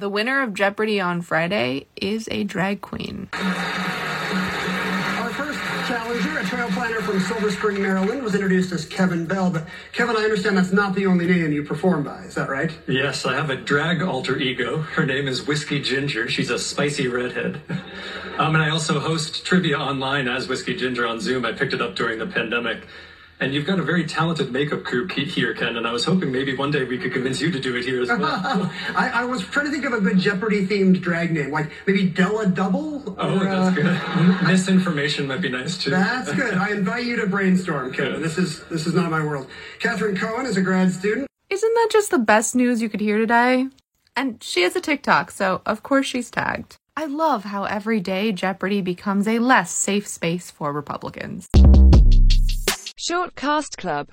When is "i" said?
10.16-10.20, 13.26-13.34, 18.64-18.70, 21.44-21.52, 25.86-25.92, 28.94-29.10, 29.14-29.24, 36.52-36.72, 46.94-47.06